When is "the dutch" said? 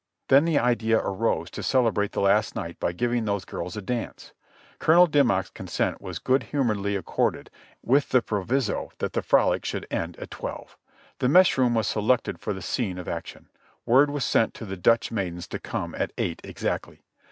14.65-15.11